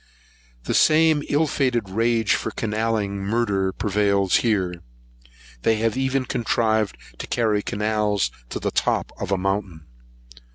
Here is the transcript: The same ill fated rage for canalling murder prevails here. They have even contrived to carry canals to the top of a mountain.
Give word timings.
The 0.63 0.73
same 0.73 1.21
ill 1.29 1.45
fated 1.45 1.87
rage 1.87 2.33
for 2.33 2.49
canalling 2.49 3.19
murder 3.19 3.71
prevails 3.71 4.37
here. 4.37 4.73
They 5.61 5.75
have 5.75 5.95
even 5.95 6.25
contrived 6.25 6.97
to 7.19 7.27
carry 7.27 7.61
canals 7.61 8.31
to 8.49 8.59
the 8.59 8.71
top 8.71 9.11
of 9.19 9.31
a 9.31 9.37
mountain. 9.37 9.85